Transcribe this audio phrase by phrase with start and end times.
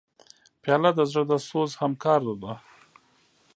[0.61, 2.53] پیاله د زړه د سوز همکار ده.